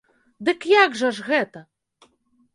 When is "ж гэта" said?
1.19-1.59